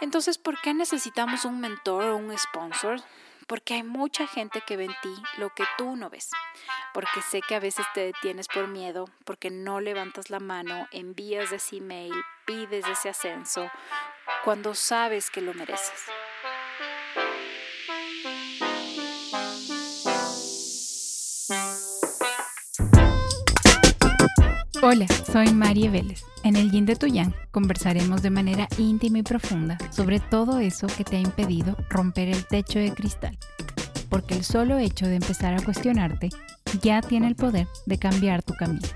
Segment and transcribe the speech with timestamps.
[0.00, 3.00] Entonces, ¿por qué necesitamos un mentor o un sponsor?
[3.46, 6.30] Porque hay mucha gente que ve en ti lo que tú no ves.
[6.92, 11.52] Porque sé que a veces te detienes por miedo, porque no levantas la mano, envías
[11.52, 12.14] ese email,
[12.44, 13.70] pides ese ascenso,
[14.44, 16.04] cuando sabes que lo mereces.
[24.88, 26.22] Hola, soy María Vélez.
[26.44, 31.02] En el Yin de Tuyán conversaremos de manera íntima y profunda sobre todo eso que
[31.02, 33.36] te ha impedido romper el techo de cristal.
[34.08, 36.28] Porque el solo hecho de empezar a cuestionarte
[36.82, 38.86] ya tiene el poder de cambiar tu camino.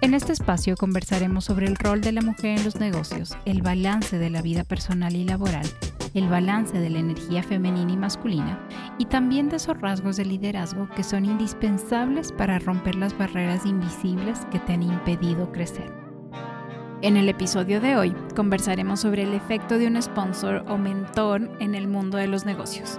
[0.00, 4.18] En este espacio conversaremos sobre el rol de la mujer en los negocios, el balance
[4.18, 5.70] de la vida personal y laboral
[6.14, 8.58] el balance de la energía femenina y masculina
[8.98, 14.46] y también de esos rasgos de liderazgo que son indispensables para romper las barreras invisibles
[14.50, 15.92] que te han impedido crecer.
[17.00, 21.74] En el episodio de hoy conversaremos sobre el efecto de un sponsor o mentor en
[21.74, 22.98] el mundo de los negocios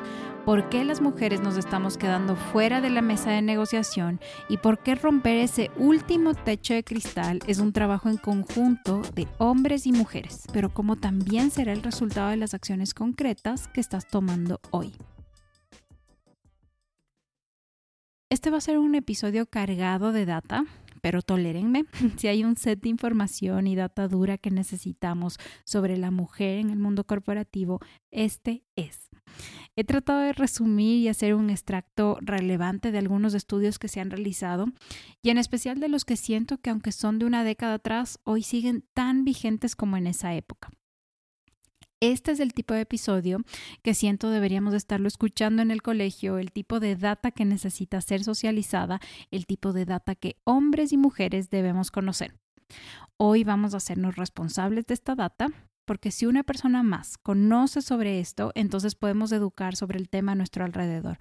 [0.49, 4.79] por qué las mujeres nos estamos quedando fuera de la mesa de negociación y por
[4.79, 9.91] qué romper ese último techo de cristal es un trabajo en conjunto de hombres y
[9.91, 14.95] mujeres, pero cómo también será el resultado de las acciones concretas que estás tomando hoy.
[18.31, 20.65] Este va a ser un episodio cargado de data,
[21.01, 21.85] pero tolérenme,
[22.17, 26.71] si hay un set de información y data dura que necesitamos sobre la mujer en
[26.71, 27.79] el mundo corporativo,
[28.09, 29.08] este es.
[29.79, 34.11] He tratado de resumir y hacer un extracto relevante de algunos estudios que se han
[34.11, 34.65] realizado
[35.21, 38.43] y en especial de los que siento que aunque son de una década atrás, hoy
[38.43, 40.69] siguen tan vigentes como en esa época.
[42.01, 43.39] Este es el tipo de episodio
[43.81, 48.25] que siento deberíamos estarlo escuchando en el colegio, el tipo de data que necesita ser
[48.25, 48.99] socializada,
[49.31, 52.35] el tipo de data que hombres y mujeres debemos conocer.
[53.15, 55.47] Hoy vamos a hacernos responsables de esta data,
[55.89, 60.35] porque si una persona más conoce sobre esto, entonces podemos educar sobre el tema a
[60.35, 61.17] nuestro alrededor.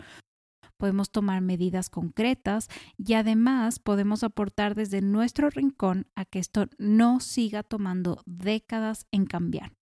[0.77, 7.21] Podemos tomar medidas concretas y además podemos aportar desde nuestro rincón a que esto no
[7.21, 9.73] siga tomando décadas en cambiar.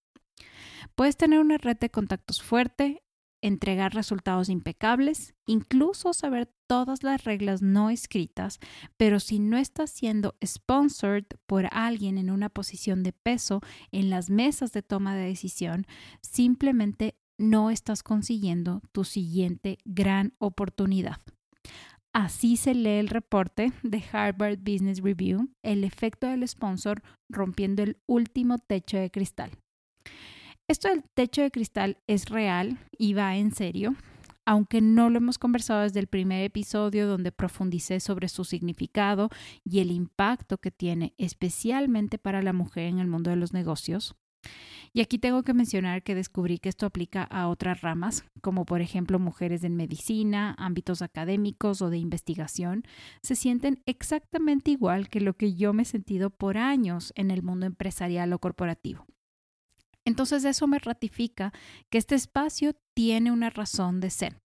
[0.94, 3.02] Puedes tener una red de contactos fuerte,
[3.42, 8.58] entregar resultados impecables, incluso saber todas las reglas no escritas,
[8.96, 13.60] pero si no estás siendo sponsored por alguien en una posición de peso
[13.92, 15.86] en las mesas de toma de decisión,
[16.22, 21.20] simplemente no estás consiguiendo tu siguiente gran oportunidad.
[22.12, 27.98] Así se lee el reporte de Harvard Business Review, el efecto del sponsor rompiendo el
[28.06, 29.50] último techo de cristal.
[30.68, 33.94] Esto del techo de cristal es real y va en serio,
[34.44, 39.28] aunque no lo hemos conversado desde el primer episodio donde profundicé sobre su significado
[39.64, 44.16] y el impacto que tiene especialmente para la mujer en el mundo de los negocios.
[44.92, 48.80] Y aquí tengo que mencionar que descubrí que esto aplica a otras ramas, como por
[48.80, 52.82] ejemplo mujeres en medicina, ámbitos académicos o de investigación,
[53.22, 57.44] se sienten exactamente igual que lo que yo me he sentido por años en el
[57.44, 59.06] mundo empresarial o corporativo.
[60.06, 61.52] Entonces eso me ratifica
[61.90, 64.40] que este espacio tiene una razón de ser.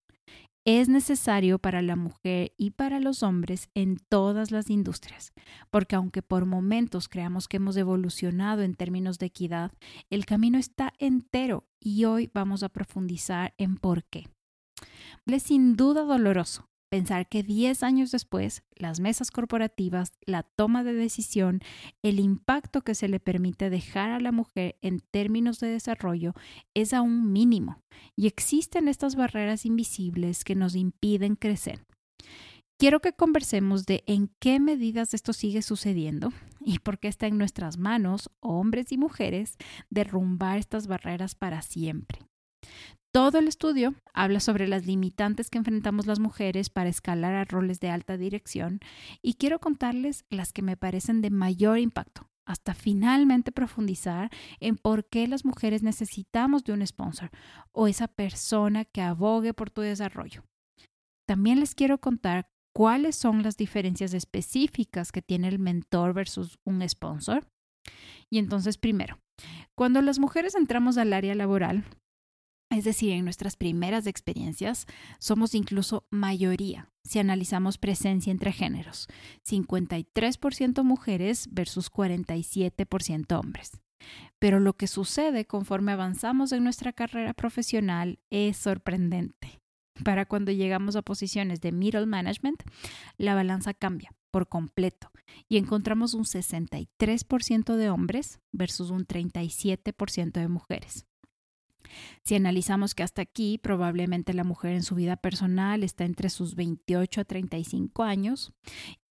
[0.66, 5.33] Es necesario para la mujer y para los hombres en todas las industrias,
[5.72, 9.72] porque aunque por momentos creamos que hemos evolucionado en términos de equidad,
[10.11, 14.28] el camino está entero y hoy vamos a profundizar en por qué.
[15.25, 20.91] Es sin duda doloroso Pensar que 10 años después, las mesas corporativas, la toma de
[20.94, 21.62] decisión,
[22.03, 26.34] el impacto que se le permite dejar a la mujer en términos de desarrollo
[26.74, 27.81] es aún mínimo
[28.18, 31.79] y existen estas barreras invisibles que nos impiden crecer.
[32.78, 37.38] Quiero que conversemos de en qué medidas esto sigue sucediendo y por qué está en
[37.38, 39.56] nuestras manos, hombres y mujeres,
[39.90, 42.19] derrumbar estas barreras para siempre.
[43.13, 47.81] Todo el estudio habla sobre las limitantes que enfrentamos las mujeres para escalar a roles
[47.81, 48.79] de alta dirección
[49.22, 55.09] y quiero contarles las que me parecen de mayor impacto, hasta finalmente profundizar en por
[55.09, 57.31] qué las mujeres necesitamos de un sponsor
[57.73, 60.46] o esa persona que abogue por tu desarrollo.
[61.28, 66.87] También les quiero contar cuáles son las diferencias específicas que tiene el mentor versus un
[66.87, 67.46] sponsor.
[68.29, 69.19] Y entonces, primero,
[69.75, 71.84] cuando las mujeres entramos al área laboral,
[72.72, 74.88] es decir, en nuestras primeras experiencias
[75.20, 79.08] somos incluso mayoría si analizamos presencia entre géneros,
[79.47, 83.72] 53% mujeres versus 47% hombres.
[84.40, 89.59] Pero lo que sucede conforme avanzamos en nuestra carrera profesional es sorprendente.
[90.03, 92.64] Para cuando llegamos a posiciones de middle management,
[93.17, 95.12] la balanza cambia por completo
[95.47, 101.06] y encontramos un 63% de hombres versus un 37% de mujeres.
[102.23, 106.55] Si analizamos que hasta aquí probablemente la mujer en su vida personal está entre sus
[106.55, 108.53] 28 a 35 años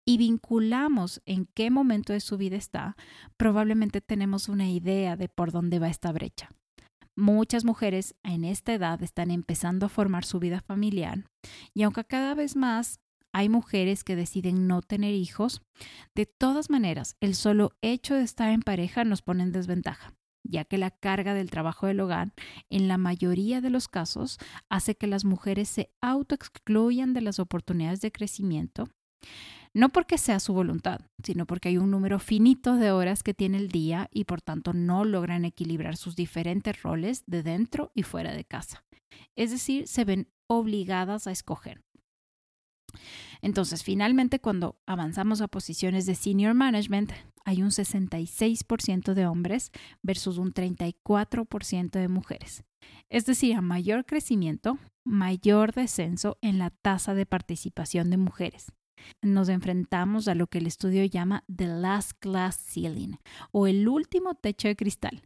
[0.05, 2.97] y vinculamos en qué momento de su vida está,
[3.37, 6.51] probablemente tenemos una idea de por dónde va esta brecha.
[7.15, 11.25] Muchas mujeres en esta edad están empezando a formar su vida familiar
[11.75, 13.01] y aunque cada vez más
[13.33, 15.61] hay mujeres que deciden no tener hijos,
[16.15, 20.15] de todas maneras el solo hecho de estar en pareja nos pone en desventaja
[20.49, 22.33] ya que la carga del trabajo del hogar,
[22.71, 28.01] en la mayoría de los casos, hace que las mujeres se autoexcluyan de las oportunidades
[28.01, 28.89] de crecimiento,
[29.75, 33.59] no porque sea su voluntad, sino porque hay un número finito de horas que tiene
[33.59, 38.33] el día y por tanto no logran equilibrar sus diferentes roles de dentro y fuera
[38.33, 38.85] de casa.
[39.37, 41.83] Es decir, se ven obligadas a escoger.
[43.43, 47.13] Entonces, finalmente, cuando avanzamos a posiciones de senior management,
[47.49, 49.73] hay un 66% de hombres
[50.03, 52.63] versus un 34% de mujeres.
[53.09, 58.73] Es decir, a mayor crecimiento, mayor descenso en la tasa de participación de mujeres.
[59.23, 63.17] Nos enfrentamos a lo que el estudio llama the last glass ceiling
[63.51, 65.23] o el último techo de cristal,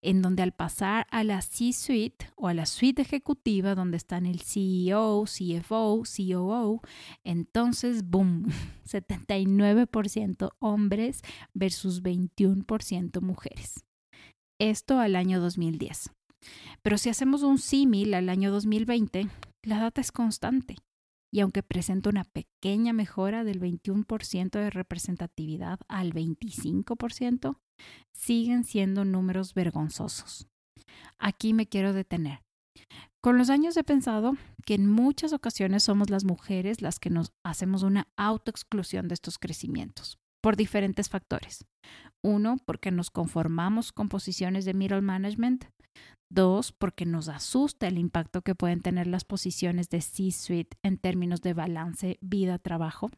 [0.00, 4.40] en donde al pasar a la C-suite o a la suite ejecutiva donde están el
[4.40, 6.80] CEO, CFO, COO,
[7.24, 8.46] entonces, boom,
[8.84, 11.22] 79% hombres
[11.54, 13.84] versus 21% mujeres.
[14.58, 16.10] Esto al año 2010.
[16.82, 19.28] Pero si hacemos un símil al año 2020,
[19.62, 20.76] la data es constante.
[21.32, 27.56] Y aunque presenta una pequeña mejora del 21% de representatividad al 25%,
[28.12, 30.46] siguen siendo números vergonzosos.
[31.18, 32.40] Aquí me quiero detener.
[33.22, 34.36] Con los años he pensado
[34.66, 39.38] que en muchas ocasiones somos las mujeres las que nos hacemos una autoexclusión de estos
[39.38, 41.64] crecimientos, por diferentes factores.
[42.24, 45.66] Uno, porque nos conformamos con posiciones de middle management.
[46.30, 51.42] Dos, porque nos asusta el impacto que pueden tener las posiciones de C-suite en términos
[51.42, 53.10] de balance vida-trabajo.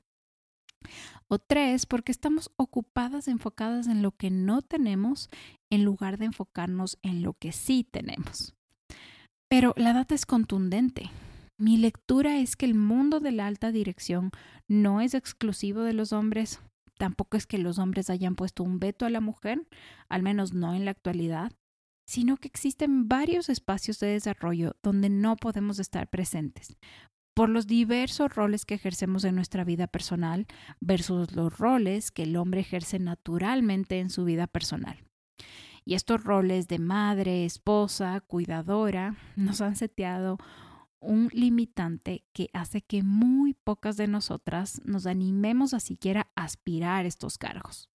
[1.28, 5.30] O tres, porque estamos ocupadas, enfocadas en lo que no tenemos
[5.70, 8.54] en lugar de enfocarnos en lo que sí tenemos.
[9.48, 11.10] Pero la data es contundente.
[11.56, 14.32] Mi lectura es que el mundo de la alta dirección
[14.68, 16.60] no es exclusivo de los hombres.
[16.98, 19.66] Tampoco es que los hombres hayan puesto un veto a la mujer,
[20.08, 21.52] al menos no en la actualidad,
[22.06, 26.76] sino que existen varios espacios de desarrollo donde no podemos estar presentes,
[27.34, 30.46] por los diversos roles que ejercemos en nuestra vida personal
[30.80, 35.04] versus los roles que el hombre ejerce naturalmente en su vida personal.
[35.84, 40.38] Y estos roles de madre, esposa, cuidadora nos han seteado
[41.00, 47.36] un limitante que hace que muy pocas de nosotras nos animemos a siquiera aspirar estos
[47.36, 47.90] cargos.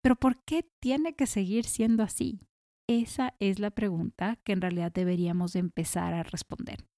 [0.00, 2.40] Pero ¿por qué tiene que seguir siendo así?
[2.88, 6.89] Esa es la pregunta que en realidad deberíamos empezar a responder.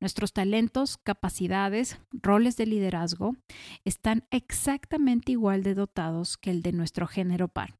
[0.00, 3.36] Nuestros talentos, capacidades, roles de liderazgo
[3.84, 7.74] están exactamente igual de dotados que el de nuestro género par.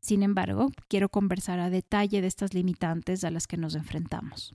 [0.00, 4.54] Sin embargo, quiero conversar a detalle de estas limitantes a las que nos enfrentamos.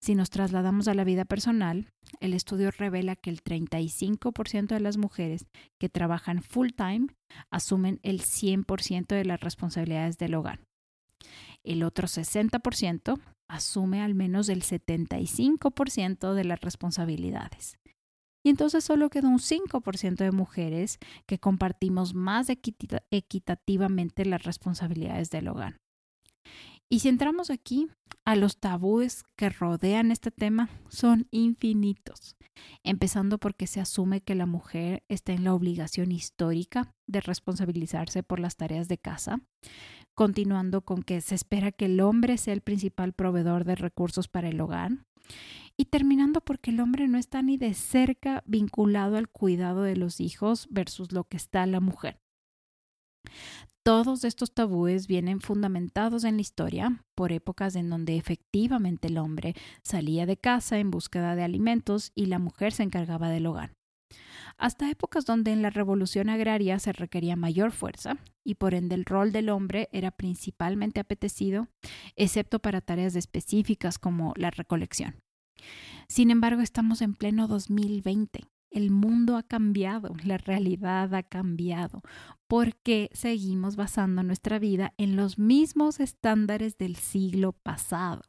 [0.00, 1.88] Si nos trasladamos a la vida personal,
[2.20, 5.46] el estudio revela que el 35% de las mujeres
[5.78, 7.08] que trabajan full time
[7.50, 10.67] asumen el 100% de las responsabilidades del hogar.
[11.64, 17.78] El otro 60% asume al menos el 75% de las responsabilidades.
[18.44, 25.48] Y entonces solo queda un 5% de mujeres que compartimos más equitativamente las responsabilidades del
[25.48, 25.76] hogar.
[26.90, 27.88] Y si entramos aquí
[28.28, 32.36] a los tabúes que rodean este tema, son infinitos,
[32.82, 38.38] empezando porque se asume que la mujer está en la obligación histórica de responsabilizarse por
[38.38, 39.40] las tareas de casa,
[40.14, 44.50] continuando con que se espera que el hombre sea el principal proveedor de recursos para
[44.50, 44.90] el hogar
[45.78, 50.20] y terminando porque el hombre no está ni de cerca vinculado al cuidado de los
[50.20, 52.20] hijos versus lo que está la mujer.
[53.82, 59.54] Todos estos tabúes vienen fundamentados en la historia por épocas en donde efectivamente el hombre
[59.82, 63.78] salía de casa en búsqueda de alimentos y la mujer se encargaba del hogar
[64.58, 69.04] hasta épocas donde en la revolución agraria se requería mayor fuerza y por ende el
[69.04, 71.68] rol del hombre era principalmente apetecido,
[72.16, 75.22] excepto para tareas específicas como la recolección.
[76.08, 78.44] Sin embargo, estamos en pleno 2020.
[78.70, 82.02] El mundo ha cambiado, la realidad ha cambiado,
[82.46, 88.22] porque seguimos basando nuestra vida en los mismos estándares del siglo pasado.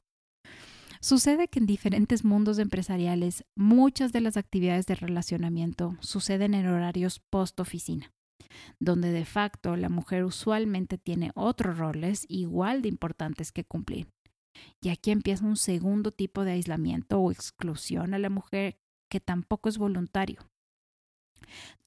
[1.01, 7.19] Sucede que en diferentes mundos empresariales muchas de las actividades de relacionamiento suceden en horarios
[7.19, 8.12] post-oficina,
[8.79, 14.10] donde de facto la mujer usualmente tiene otros roles igual de importantes que cumplir.
[14.81, 18.77] Y aquí empieza un segundo tipo de aislamiento o exclusión a la mujer
[19.09, 20.39] que tampoco es voluntario.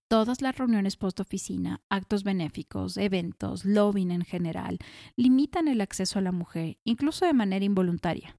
[0.08, 4.78] Todas las reuniones post-oficina, actos benéficos, eventos, lobbying en general,
[5.16, 8.36] limitan el acceso a la mujer, incluso de manera involuntaria.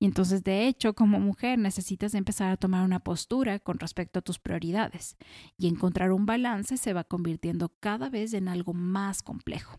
[0.00, 4.22] Y entonces, de hecho, como mujer necesitas empezar a tomar una postura con respecto a
[4.22, 5.16] tus prioridades
[5.56, 9.78] y encontrar un balance se va convirtiendo cada vez en algo más complejo.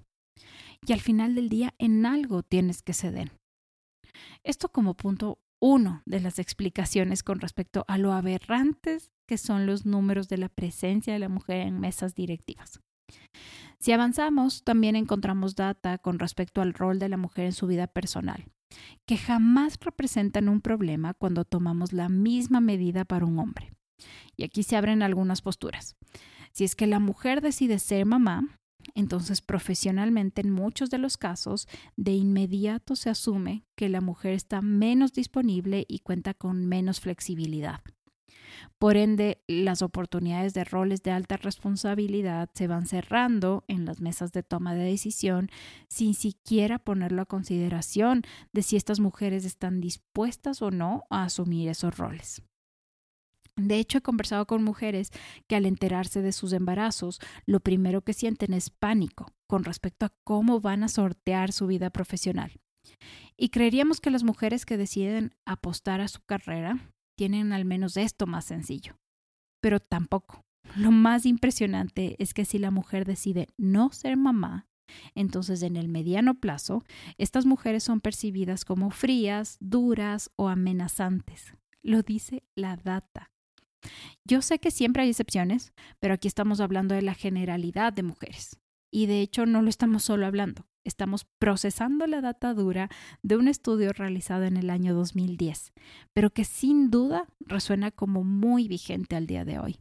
[0.85, 3.33] Y al final del día, en algo tienes que ceder.
[4.43, 9.85] Esto como punto uno de las explicaciones con respecto a lo aberrantes que son los
[9.85, 12.79] números de la presencia de la mujer en mesas directivas.
[13.79, 17.87] Si avanzamos, también encontramos data con respecto al rol de la mujer en su vida
[17.87, 18.45] personal,
[19.07, 23.71] que jamás representan un problema cuando tomamos la misma medida para un hombre.
[24.35, 25.95] Y aquí se abren algunas posturas.
[26.51, 28.58] Si es que la mujer decide ser mamá,
[28.95, 34.61] entonces profesionalmente en muchos de los casos de inmediato se asume que la mujer está
[34.61, 37.81] menos disponible y cuenta con menos flexibilidad.
[38.77, 44.31] Por ende, las oportunidades de roles de alta responsabilidad se van cerrando en las mesas
[44.31, 45.49] de toma de decisión
[45.87, 51.69] sin siquiera ponerlo a consideración de si estas mujeres están dispuestas o no a asumir
[51.69, 52.41] esos roles.
[53.67, 55.11] De hecho, he conversado con mujeres
[55.47, 60.13] que al enterarse de sus embarazos, lo primero que sienten es pánico con respecto a
[60.23, 62.59] cómo van a sortear su vida profesional.
[63.37, 66.77] Y creeríamos que las mujeres que deciden apostar a su carrera
[67.17, 68.95] tienen al menos esto más sencillo.
[69.61, 70.41] Pero tampoco.
[70.75, 74.67] Lo más impresionante es que si la mujer decide no ser mamá,
[75.15, 76.83] entonces en el mediano plazo,
[77.17, 81.53] estas mujeres son percibidas como frías, duras o amenazantes.
[81.81, 83.31] Lo dice la data.
[84.27, 88.59] Yo sé que siempre hay excepciones, pero aquí estamos hablando de la generalidad de mujeres.
[88.91, 92.89] Y de hecho no lo estamos solo hablando, estamos procesando la data dura
[93.21, 95.73] de un estudio realizado en el año 2010,
[96.13, 99.79] pero que sin duda resuena como muy vigente al día de hoy.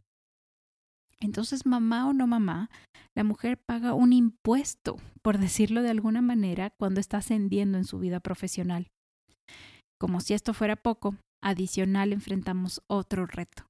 [1.19, 2.69] Entonces, mamá o no mamá,
[3.15, 7.99] la mujer paga un impuesto, por decirlo de alguna manera, cuando está ascendiendo en su
[7.99, 8.87] vida profesional.
[9.99, 13.65] Como si esto fuera poco, adicional enfrentamos otro reto,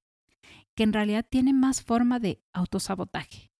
[0.79, 3.51] que en realidad tiene más forma de autosabotaje.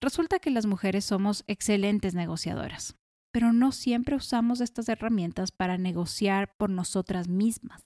[0.00, 2.94] Resulta que las mujeres somos excelentes negociadoras,
[3.32, 7.82] pero no siempre usamos estas herramientas para negociar por nosotras mismas.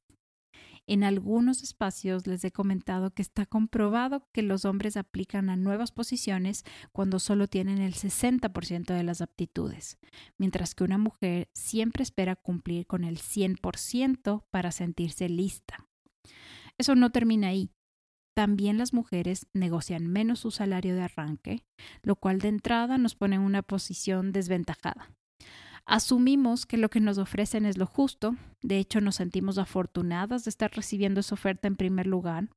[0.87, 5.91] En algunos espacios les he comentado que está comprobado que los hombres aplican a nuevas
[5.91, 9.97] posiciones cuando solo tienen el 60% de las aptitudes,
[10.37, 15.89] mientras que una mujer siempre espera cumplir con el 100% para sentirse lista.
[16.77, 17.71] Eso no termina ahí.
[18.35, 21.65] También las mujeres negocian menos su salario de arranque,
[22.03, 25.11] lo cual de entrada nos pone en una posición desventajada.
[25.85, 30.51] Asumimos que lo que nos ofrecen es lo justo, de hecho nos sentimos afortunadas de
[30.51, 32.49] estar recibiendo esa oferta en primer lugar,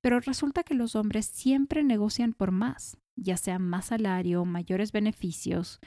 [0.00, 5.80] pero resulta que los hombres siempre negocian por más, ya sea más salario, mayores beneficios,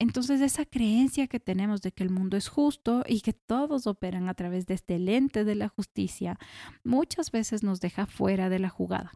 [0.00, 4.30] entonces esa creencia que tenemos de que el mundo es justo y que todos operan
[4.30, 6.38] a través de este lente de la justicia
[6.82, 9.12] muchas veces nos deja fuera de la jugada.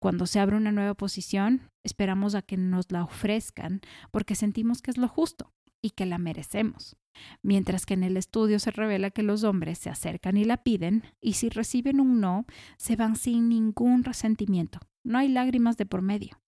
[0.00, 3.80] Cuando se abre una nueva posición, esperamos a que nos la ofrezcan
[4.10, 6.96] porque sentimos que es lo justo y que la merecemos.
[7.40, 11.04] Mientras que en el estudio se revela que los hombres se acercan y la piden
[11.20, 12.44] y si reciben un no,
[12.76, 14.80] se van sin ningún resentimiento.
[15.04, 16.42] No hay lágrimas de por medio.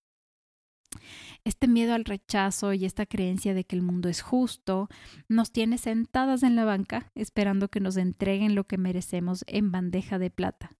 [1.45, 4.89] Este miedo al rechazo y esta creencia de que el mundo es justo
[5.29, 10.17] nos tiene sentadas en la banca esperando que nos entreguen lo que merecemos en bandeja
[10.17, 10.71] de plata.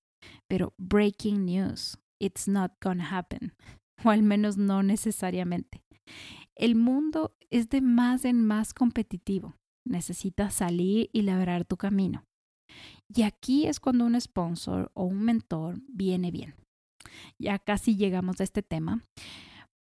[0.47, 3.53] Pero breaking news, it's not gonna happen,
[4.03, 5.83] o al menos no necesariamente.
[6.55, 9.55] El mundo es de más en más competitivo.
[9.87, 12.25] Necesitas salir y labrar tu camino.
[13.07, 16.55] Y aquí es cuando un sponsor o un mentor viene bien.
[17.37, 19.03] Ya casi llegamos a este tema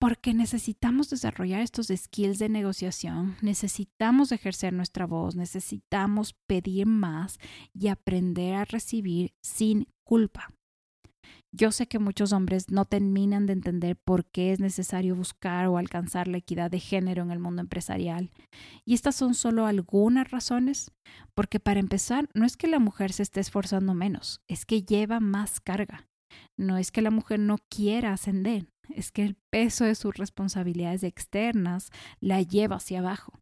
[0.04, 7.40] porque necesitamos desarrollar estos skills de negociación, necesitamos ejercer nuestra voz, necesitamos pedir más
[7.74, 10.54] y aprender a recibir sin culpa.
[11.54, 15.78] Yo sé que muchos hombres no terminan de entender por qué es necesario buscar o
[15.78, 18.30] alcanzar la equidad de género en el mundo empresarial.
[18.84, 20.92] Y estas son solo algunas razones,
[21.34, 25.22] porque para empezar, no es que la mujer se esté esforzando menos, es que lleva
[25.22, 26.10] más carga.
[26.58, 31.04] No es que la mujer no quiera ascender, es que el peso de sus responsabilidades
[31.04, 33.40] externas la lleva hacia abajo.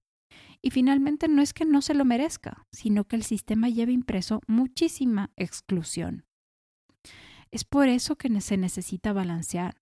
[0.62, 4.41] Y finalmente no es que no se lo merezca, sino que el sistema lleva impreso
[4.48, 6.25] muchísima exclusión.
[7.50, 9.81] Es por eso que se necesita balancear.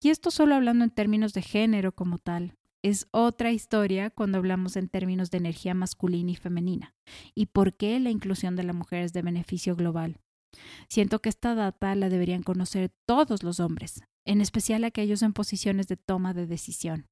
[0.00, 2.56] Y esto solo hablando en términos de género como tal.
[2.84, 6.96] es otra historia cuando hablamos en términos de energía masculina y femenina
[7.32, 10.18] y por qué la inclusión de la mujer es de beneficio global.
[10.88, 15.88] Siento que esta data la deberían conocer todos los hombres, en especial aquellos en posiciones
[15.88, 17.06] de toma de decisión.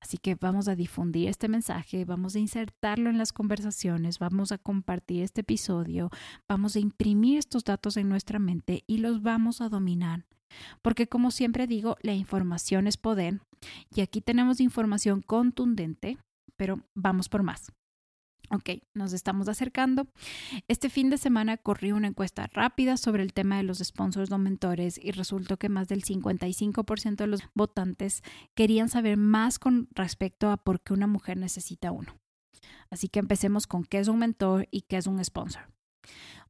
[0.00, 4.58] Así que vamos a difundir este mensaje, vamos a insertarlo en las conversaciones, vamos a
[4.58, 6.10] compartir este episodio,
[6.48, 10.26] vamos a imprimir estos datos en nuestra mente y los vamos a dominar.
[10.82, 13.40] Porque como siempre digo, la información es poder
[13.94, 16.18] y aquí tenemos información contundente,
[16.56, 17.72] pero vamos por más.
[18.54, 20.06] Ok, nos estamos acercando.
[20.68, 24.38] Este fin de semana corrí una encuesta rápida sobre el tema de los sponsors o
[24.38, 28.22] mentores y resultó que más del 55% de los votantes
[28.54, 32.16] querían saber más con respecto a por qué una mujer necesita uno.
[32.90, 35.73] Así que empecemos con qué es un mentor y qué es un sponsor.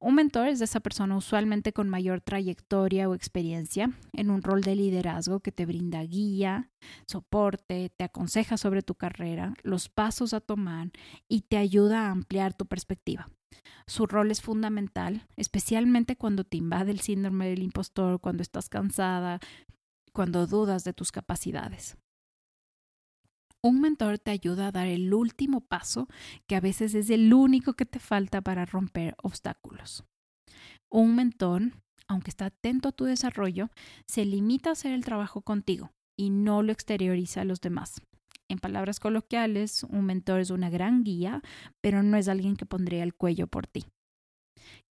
[0.00, 4.76] Un mentor es esa persona usualmente con mayor trayectoria o experiencia en un rol de
[4.76, 6.70] liderazgo que te brinda guía,
[7.06, 10.90] soporte, te aconseja sobre tu carrera, los pasos a tomar
[11.28, 13.30] y te ayuda a ampliar tu perspectiva.
[13.86, 19.40] Su rol es fundamental, especialmente cuando te invade el síndrome del impostor, cuando estás cansada,
[20.12, 21.96] cuando dudas de tus capacidades.
[23.64, 26.06] Un mentor te ayuda a dar el último paso,
[26.46, 30.04] que a veces es el único que te falta para romper obstáculos.
[30.92, 31.72] Un mentor,
[32.06, 33.70] aunque está atento a tu desarrollo,
[34.06, 38.02] se limita a hacer el trabajo contigo y no lo exterioriza a los demás.
[38.50, 41.40] En palabras coloquiales, un mentor es una gran guía,
[41.80, 43.86] pero no es alguien que pondría el cuello por ti.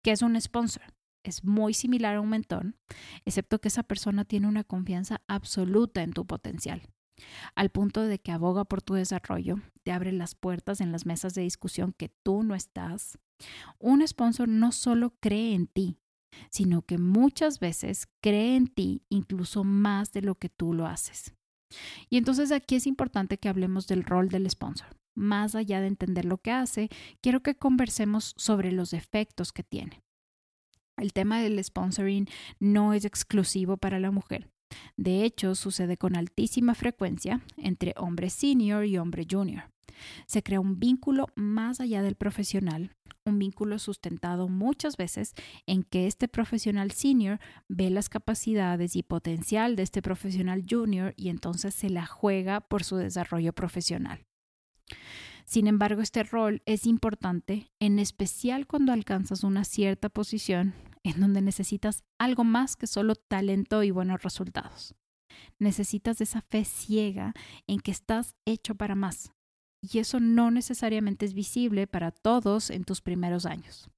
[0.04, 0.84] ¿Qué es un sponsor?
[1.24, 2.76] Es muy similar a un mentor,
[3.24, 6.82] excepto que esa persona tiene una confianza absoluta en tu potencial
[7.54, 11.34] al punto de que aboga por tu desarrollo, te abre las puertas en las mesas
[11.34, 13.18] de discusión que tú no estás.
[13.78, 15.96] Un sponsor no solo cree en ti,
[16.50, 21.34] sino que muchas veces cree en ti incluso más de lo que tú lo haces.
[22.08, 24.96] Y entonces aquí es importante que hablemos del rol del sponsor.
[25.14, 26.88] Más allá de entender lo que hace,
[27.20, 30.02] quiero que conversemos sobre los efectos que tiene.
[30.96, 32.28] El tema del sponsoring
[32.58, 34.50] no es exclusivo para la mujer.
[34.96, 39.64] De hecho, sucede con altísima frecuencia entre hombre senior y hombre junior.
[40.26, 45.34] Se crea un vínculo más allá del profesional, un vínculo sustentado muchas veces
[45.66, 51.28] en que este profesional senior ve las capacidades y potencial de este profesional junior y
[51.28, 54.24] entonces se la juega por su desarrollo profesional.
[55.44, 61.40] Sin embargo, este rol es importante, en especial cuando alcanzas una cierta posición en donde
[61.40, 64.94] necesitas algo más que solo talento y buenos resultados.
[65.58, 67.32] Necesitas esa fe ciega
[67.66, 69.32] en que estás hecho para más.
[69.80, 73.90] Y eso no necesariamente es visible para todos en tus primeros años.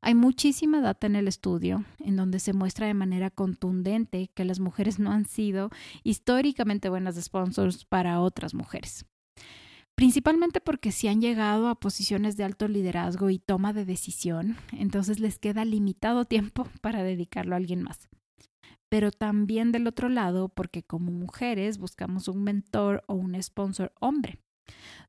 [0.00, 4.60] Hay muchísima data en el estudio en donde se muestra de manera contundente que las
[4.60, 5.70] mujeres no han sido
[6.02, 9.06] históricamente buenas sponsors para otras mujeres
[9.96, 15.18] principalmente porque si han llegado a posiciones de alto liderazgo y toma de decisión, entonces
[15.18, 18.08] les queda limitado tiempo para dedicarlo a alguien más.
[18.88, 24.38] Pero también del otro lado, porque como mujeres buscamos un mentor o un sponsor hombre.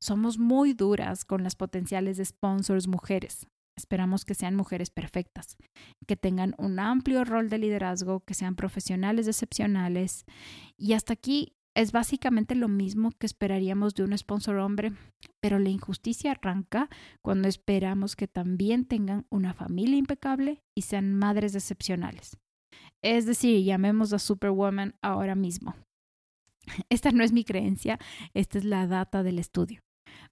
[0.00, 3.46] Somos muy duras con las potenciales sponsors mujeres.
[3.76, 5.56] Esperamos que sean mujeres perfectas,
[6.08, 10.24] que tengan un amplio rol de liderazgo, que sean profesionales excepcionales.
[10.76, 14.90] Y hasta aquí es básicamente lo mismo que esperaríamos de un sponsor hombre,
[15.38, 16.88] pero la injusticia arranca
[17.22, 22.36] cuando esperamos que también tengan una familia impecable y sean madres excepcionales.
[23.00, 25.76] Es decir, llamemos a Superwoman ahora mismo.
[26.90, 28.00] Esta no es mi creencia,
[28.34, 29.80] esta es la data del estudio,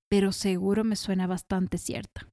[0.09, 2.29] pero seguro me suena bastante cierta.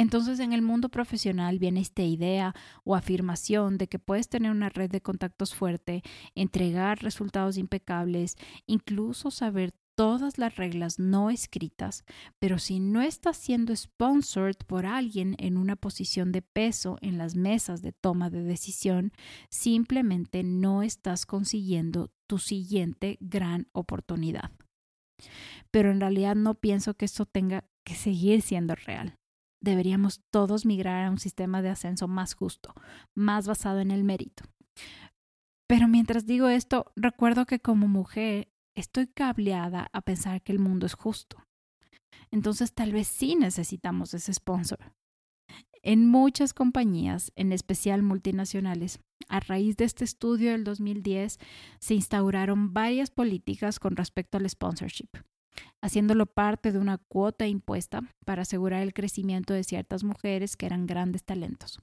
[0.00, 4.70] Entonces en el mundo profesional viene esta idea o afirmación de que puedes tener una
[4.70, 6.02] red de contactos fuerte,
[6.34, 8.36] entregar resultados impecables,
[8.66, 12.04] incluso saber todas las reglas no escritas,
[12.38, 17.34] pero si no estás siendo sponsored por alguien en una posición de peso en las
[17.34, 19.12] mesas de toma de decisión,
[19.50, 24.50] simplemente no estás consiguiendo tu siguiente gran oportunidad.
[25.70, 29.19] Pero en realidad no pienso que esto tenga que seguir siendo real
[29.60, 32.74] deberíamos todos migrar a un sistema de ascenso más justo,
[33.14, 34.44] más basado en el mérito.
[35.66, 40.86] Pero mientras digo esto, recuerdo que como mujer estoy cableada a pensar que el mundo
[40.86, 41.36] es justo.
[42.30, 44.94] Entonces tal vez sí necesitamos ese sponsor.
[45.82, 51.38] En muchas compañías, en especial multinacionales, a raíz de este estudio del 2010,
[51.78, 55.08] se instauraron varias políticas con respecto al sponsorship
[55.80, 60.86] haciéndolo parte de una cuota impuesta para asegurar el crecimiento de ciertas mujeres que eran
[60.86, 61.80] grandes talentos.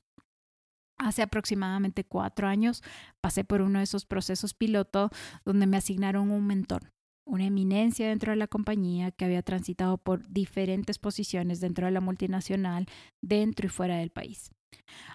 [0.97, 2.83] Hace aproximadamente cuatro años
[3.21, 5.11] pasé por uno de esos procesos piloto
[5.45, 6.91] donde me asignaron un mentor,
[7.23, 12.01] una eminencia dentro de la compañía que había transitado por diferentes posiciones dentro de la
[12.01, 12.87] multinacional,
[13.21, 14.51] dentro y fuera del país.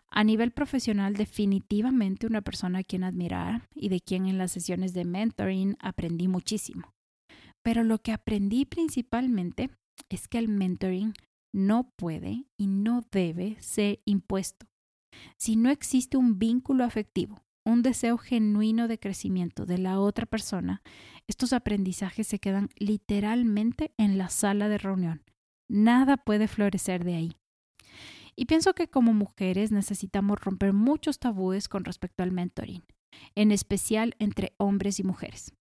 [0.09, 4.93] A nivel profesional, definitivamente una persona a quien admirar y de quien en las sesiones
[4.93, 6.93] de mentoring aprendí muchísimo.
[7.63, 9.71] Pero lo que aprendí principalmente
[10.09, 11.15] es que el mentoring
[11.53, 14.67] no puede y no debe ser impuesto.
[15.37, 20.83] Si no existe un vínculo afectivo, un deseo genuino de crecimiento de la otra persona,
[21.29, 25.23] estos aprendizajes se quedan literalmente en la sala de reunión.
[25.69, 27.37] Nada puede florecer de ahí.
[28.35, 32.83] Y pienso que como mujeres necesitamos romper muchos tabúes con respecto al mentoring,
[33.35, 35.53] en especial entre hombres y mujeres.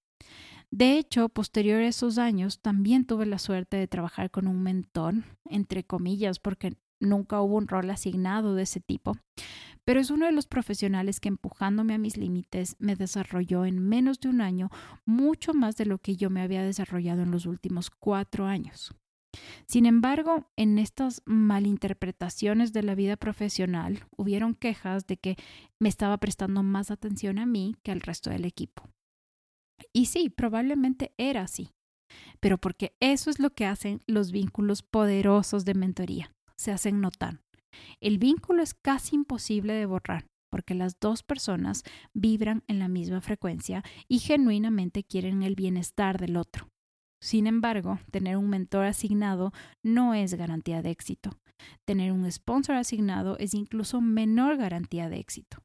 [0.72, 5.16] De hecho, posterior a esos años, también tuve la suerte de trabajar con un mentor,
[5.50, 9.18] entre comillas, porque nunca hubo un rol asignado de ese tipo,
[9.84, 14.20] pero es uno de los profesionales que empujándome a mis límites me desarrolló en menos
[14.22, 14.70] de un año
[15.06, 18.96] mucho más de lo que yo me había desarrollado en los últimos cuatro años.
[19.66, 25.38] Sin embargo, en estas malinterpretaciones de la vida profesional hubieron quejas de que
[25.80, 28.90] me estaba prestando más atención a mí que al resto del equipo.
[29.94, 31.72] Y sí, probablemente era así,
[32.40, 37.42] pero porque eso es lo que hacen los vínculos poderosos de mentoría, se hacen notar.
[38.02, 43.22] El vínculo es casi imposible de borrar porque las dos personas vibran en la misma
[43.22, 46.68] frecuencia y genuinamente quieren el bienestar del otro.
[47.24, 51.32] Sin embargo, tener un mentor asignado no es garantía de éxito.
[51.88, 55.60] Tener un sponsor asignado es incluso menor garantía de éxito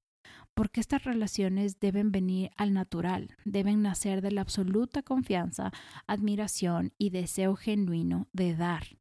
[0.56, 5.70] porque estas relaciones deben venir al natural, deben nacer de la absoluta confianza,
[6.06, 8.96] admiración y deseo genuino de dar.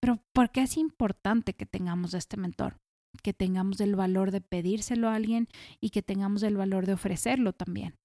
[0.00, 2.78] Pero ¿por qué es importante que tengamos este mentor?
[3.22, 5.46] Que tengamos el valor de pedírselo a alguien
[5.78, 7.98] y que tengamos el valor de ofrecerlo también.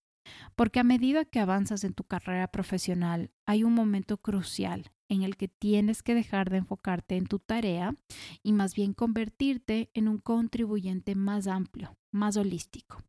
[0.57, 5.37] Porque a medida que avanzas en tu carrera profesional, hay un momento crucial en el
[5.37, 7.95] que tienes que dejar de enfocarte en tu tarea
[8.43, 13.03] y más bien convertirte en un contribuyente más amplio, más holístico.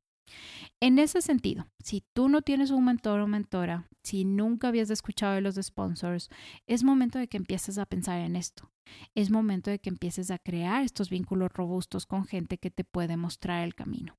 [0.81, 5.35] En ese sentido, si tú no tienes un mentor o mentora, si nunca habías escuchado
[5.35, 6.29] de los sponsors,
[6.67, 8.71] es momento de que empieces a pensar en esto.
[9.15, 13.17] Es momento de que empieces a crear estos vínculos robustos con gente que te puede
[13.17, 14.17] mostrar el camino.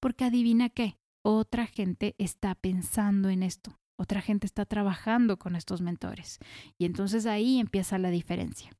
[0.00, 3.78] Porque adivina qué, otra gente está pensando en esto.
[3.96, 6.38] Otra gente está trabajando con estos mentores.
[6.78, 8.70] Y entonces ahí empieza la diferencia.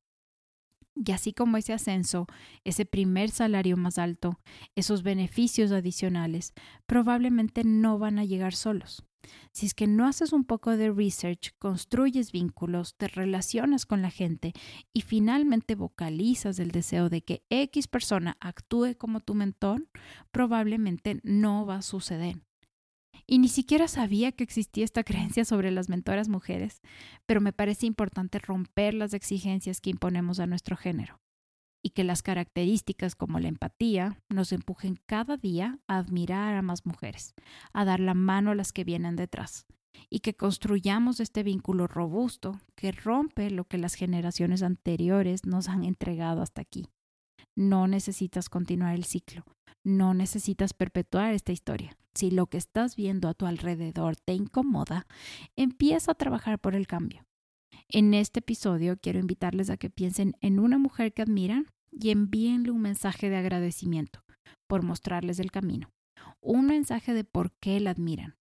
[0.97, 2.27] Y así como ese ascenso,
[2.63, 4.39] ese primer salario más alto,
[4.77, 6.53] esos beneficios adicionales,
[6.87, 9.05] probablemente no van a llegar solos.
[9.53, 14.11] Si es que no haces un poco de research, construyes vínculos, te relacionas con la
[14.11, 14.53] gente
[14.93, 19.89] y finalmente vocalizas el deseo de que X persona actúe como tu mentor,
[20.31, 22.43] probablemente no va a suceder
[23.27, 26.81] y ni siquiera sabía que existía esta creencia sobre las mentoras mujeres,
[27.27, 31.21] pero me parece importante romper las exigencias que imponemos a nuestro género
[31.83, 36.87] y que las características como la empatía nos empujen cada día a admirar a más
[36.87, 37.35] mujeres,
[37.73, 39.67] a dar la mano a las que vienen detrás
[40.11, 45.85] y que construyamos este vínculo robusto que rompe lo que las generaciones anteriores nos han
[45.85, 46.87] entregado hasta aquí.
[47.55, 49.45] No necesitas continuar el ciclo,
[49.85, 51.97] no necesitas perpetuar esta historia.
[52.15, 55.07] Si lo que estás viendo a tu alrededor te incomoda,
[55.57, 57.27] empieza a trabajar por el cambio.
[57.89, 62.71] En este episodio quiero invitarles a que piensen en una mujer que admiran y envíenle
[62.71, 64.21] un mensaje de agradecimiento
[64.69, 65.91] por mostrarles el camino,
[66.41, 68.37] un mensaje de por qué la admiran.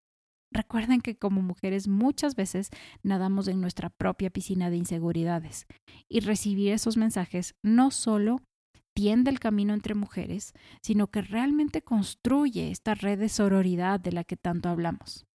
[0.51, 2.69] Recuerden que como mujeres muchas veces
[3.01, 5.65] nadamos en nuestra propia piscina de inseguridades
[6.07, 8.39] y recibir esos mensajes no solo
[8.93, 14.23] tiende el camino entre mujeres, sino que realmente construye esta red de sororidad de la
[14.23, 15.25] que tanto hablamos.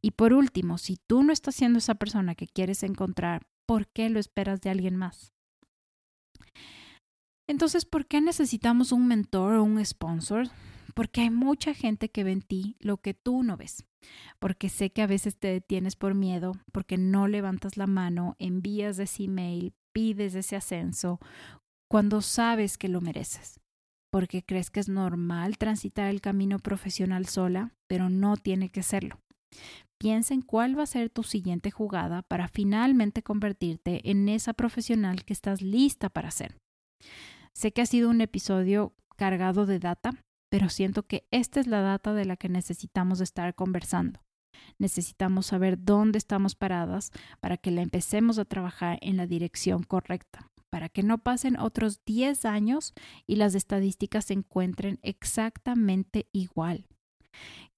[0.00, 4.08] Y por último, si tú no estás siendo esa persona que quieres encontrar, ¿por qué
[4.08, 5.32] lo esperas de alguien más?
[7.46, 10.48] Entonces, ¿por qué necesitamos un mentor o un sponsor?
[10.94, 13.84] Porque hay mucha gente que ve en ti lo que tú no ves.
[14.38, 18.98] Porque sé que a veces te detienes por miedo, porque no levantas la mano, envías
[18.98, 21.18] ese email, pides ese ascenso,
[21.88, 23.60] cuando sabes que lo mereces,
[24.12, 29.20] porque crees que es normal transitar el camino profesional sola, pero no tiene que serlo.
[29.98, 35.24] Piensa en cuál va a ser tu siguiente jugada para finalmente convertirte en esa profesional
[35.24, 36.56] que estás lista para ser.
[37.54, 40.12] Sé que ha sido un episodio cargado de data,
[40.50, 44.20] pero siento que esta es la data de la que necesitamos estar conversando.
[44.78, 50.50] Necesitamos saber dónde estamos paradas para que la empecemos a trabajar en la dirección correcta
[50.70, 52.94] para que no pasen otros 10 años
[53.26, 56.86] y las estadísticas se encuentren exactamente igual.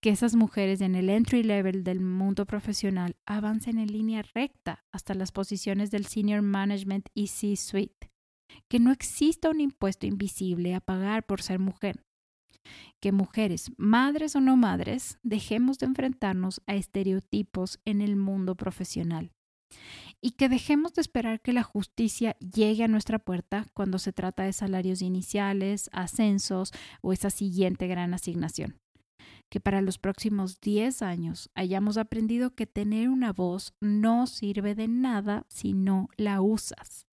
[0.01, 5.13] que esas mujeres en el entry level del mundo profesional avancen en línea recta hasta
[5.13, 8.11] las posiciones del senior management y C-suite,
[8.69, 12.03] que no exista un impuesto invisible a pagar por ser mujer,
[13.01, 19.33] que mujeres, madres o no madres, dejemos de enfrentarnos a estereotipos en el mundo profesional
[20.21, 24.43] y que dejemos de esperar que la justicia llegue a nuestra puerta cuando se trata
[24.43, 28.79] de salarios iniciales, ascensos o esa siguiente gran asignación.
[29.49, 34.89] Que para los próximos 10 años hayamos aprendido que tener una voz no sirve de
[34.89, 37.07] nada si no la usas.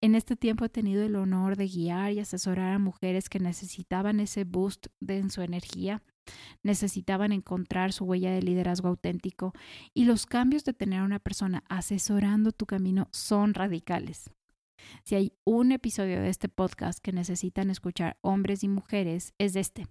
[0.00, 4.18] En este tiempo he tenido el honor de guiar y asesorar a mujeres que necesitaban
[4.18, 6.02] ese boost en su energía
[6.62, 9.52] necesitaban encontrar su huella de liderazgo auténtico
[9.94, 14.30] y los cambios de tener a una persona asesorando tu camino son radicales.
[15.04, 19.86] Si hay un episodio de este podcast que necesitan escuchar hombres y mujeres, es este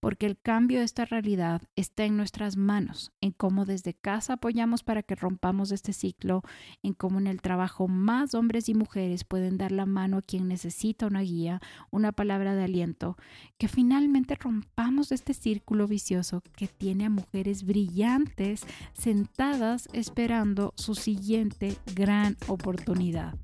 [0.00, 4.82] porque el cambio de esta realidad está en nuestras manos, en cómo desde casa apoyamos
[4.82, 6.42] para que rompamos este ciclo,
[6.82, 10.48] en cómo en el trabajo más hombres y mujeres pueden dar la mano a quien
[10.48, 13.16] necesita una guía, una palabra de aliento,
[13.58, 21.76] que finalmente rompamos este círculo vicioso que tiene a mujeres brillantes sentadas esperando su siguiente
[21.94, 23.36] gran oportunidad.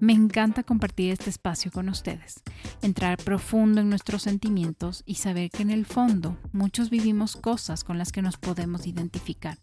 [0.00, 2.42] Me encanta compartir este espacio con ustedes,
[2.82, 7.96] entrar profundo en nuestros sentimientos y saber que en el fondo muchos vivimos cosas con
[7.96, 9.58] las que nos podemos identificar.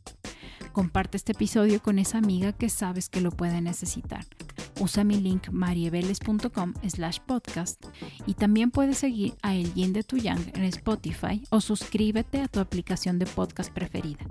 [0.71, 4.25] Comparte este episodio con esa amiga que sabes que lo puede necesitar.
[4.79, 7.85] Usa mi link marieveles.com slash podcast
[8.25, 12.47] y también puedes seguir a El Yin de Tu Yang en Spotify o suscríbete a
[12.47, 14.25] tu aplicación de podcast preferida.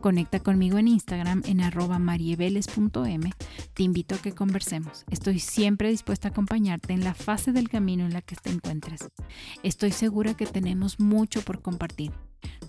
[0.00, 3.32] Conecta conmigo en Instagram en arroba marieveles.m.
[3.74, 5.04] Te invito a que conversemos.
[5.10, 9.08] Estoy siempre dispuesta a acompañarte en la fase del camino en la que te encuentres.
[9.62, 12.12] Estoy segura que tenemos mucho por compartir.